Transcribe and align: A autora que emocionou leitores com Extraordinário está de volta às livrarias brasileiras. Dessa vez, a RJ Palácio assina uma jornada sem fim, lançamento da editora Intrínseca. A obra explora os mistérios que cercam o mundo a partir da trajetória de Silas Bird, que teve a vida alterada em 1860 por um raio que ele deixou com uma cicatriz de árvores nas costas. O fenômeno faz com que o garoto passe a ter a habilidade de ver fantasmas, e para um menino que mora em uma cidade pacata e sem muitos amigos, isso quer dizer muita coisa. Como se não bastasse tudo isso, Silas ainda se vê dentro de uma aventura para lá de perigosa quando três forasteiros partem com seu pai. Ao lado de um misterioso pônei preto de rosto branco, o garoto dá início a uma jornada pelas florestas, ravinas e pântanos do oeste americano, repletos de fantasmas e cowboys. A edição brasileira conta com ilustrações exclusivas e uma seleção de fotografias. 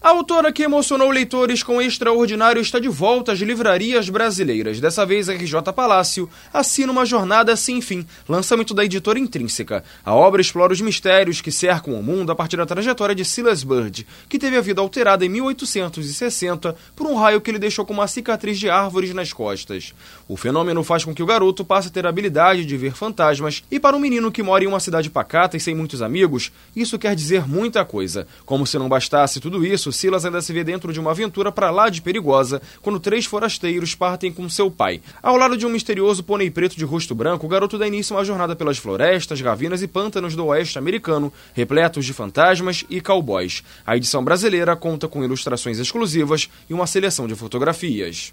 A 0.00 0.10
autora 0.10 0.52
que 0.52 0.62
emocionou 0.62 1.10
leitores 1.10 1.64
com 1.64 1.82
Extraordinário 1.82 2.62
está 2.62 2.78
de 2.78 2.88
volta 2.88 3.32
às 3.32 3.40
livrarias 3.40 4.08
brasileiras. 4.08 4.78
Dessa 4.78 5.04
vez, 5.04 5.28
a 5.28 5.32
RJ 5.32 5.72
Palácio 5.74 6.30
assina 6.54 6.92
uma 6.92 7.04
jornada 7.04 7.56
sem 7.56 7.80
fim, 7.80 8.06
lançamento 8.28 8.72
da 8.72 8.84
editora 8.84 9.18
Intrínseca. 9.18 9.82
A 10.04 10.14
obra 10.14 10.40
explora 10.40 10.72
os 10.72 10.80
mistérios 10.80 11.40
que 11.40 11.50
cercam 11.50 11.94
o 11.94 12.02
mundo 12.02 12.30
a 12.30 12.36
partir 12.36 12.56
da 12.56 12.64
trajetória 12.64 13.12
de 13.12 13.24
Silas 13.24 13.64
Bird, 13.64 14.06
que 14.28 14.38
teve 14.38 14.56
a 14.56 14.60
vida 14.60 14.80
alterada 14.80 15.26
em 15.26 15.28
1860 15.28 16.76
por 16.94 17.08
um 17.08 17.16
raio 17.16 17.40
que 17.40 17.50
ele 17.50 17.58
deixou 17.58 17.84
com 17.84 17.92
uma 17.92 18.06
cicatriz 18.06 18.56
de 18.56 18.70
árvores 18.70 19.12
nas 19.12 19.32
costas. 19.32 19.92
O 20.28 20.36
fenômeno 20.36 20.84
faz 20.84 21.04
com 21.04 21.12
que 21.12 21.24
o 21.24 21.26
garoto 21.26 21.64
passe 21.64 21.88
a 21.88 21.90
ter 21.90 22.06
a 22.06 22.08
habilidade 22.08 22.64
de 22.64 22.76
ver 22.76 22.94
fantasmas, 22.94 23.64
e 23.68 23.80
para 23.80 23.96
um 23.96 24.00
menino 24.00 24.30
que 24.30 24.44
mora 24.44 24.62
em 24.62 24.68
uma 24.68 24.78
cidade 24.78 25.10
pacata 25.10 25.56
e 25.56 25.60
sem 25.60 25.74
muitos 25.74 26.02
amigos, 26.02 26.52
isso 26.76 27.00
quer 27.00 27.16
dizer 27.16 27.48
muita 27.48 27.84
coisa. 27.84 28.28
Como 28.46 28.64
se 28.64 28.78
não 28.78 28.88
bastasse 28.88 29.40
tudo 29.40 29.66
isso, 29.66 29.87
Silas 29.92 30.24
ainda 30.24 30.40
se 30.40 30.52
vê 30.52 30.62
dentro 30.64 30.92
de 30.92 31.00
uma 31.00 31.10
aventura 31.10 31.50
para 31.50 31.70
lá 31.70 31.88
de 31.88 32.02
perigosa 32.02 32.60
quando 32.82 33.00
três 33.00 33.24
forasteiros 33.24 33.94
partem 33.94 34.32
com 34.32 34.48
seu 34.48 34.70
pai. 34.70 35.00
Ao 35.22 35.36
lado 35.36 35.56
de 35.56 35.66
um 35.66 35.70
misterioso 35.70 36.22
pônei 36.22 36.50
preto 36.50 36.76
de 36.76 36.84
rosto 36.84 37.14
branco, 37.14 37.46
o 37.46 37.48
garoto 37.48 37.78
dá 37.78 37.86
início 37.86 38.14
a 38.14 38.18
uma 38.18 38.24
jornada 38.24 38.56
pelas 38.56 38.78
florestas, 38.78 39.40
ravinas 39.40 39.82
e 39.82 39.88
pântanos 39.88 40.34
do 40.34 40.46
oeste 40.46 40.78
americano, 40.78 41.32
repletos 41.54 42.04
de 42.04 42.12
fantasmas 42.12 42.84
e 42.88 43.00
cowboys. 43.00 43.62
A 43.86 43.96
edição 43.96 44.24
brasileira 44.24 44.76
conta 44.76 45.08
com 45.08 45.24
ilustrações 45.24 45.78
exclusivas 45.78 46.48
e 46.68 46.74
uma 46.74 46.86
seleção 46.86 47.26
de 47.26 47.34
fotografias. 47.34 48.32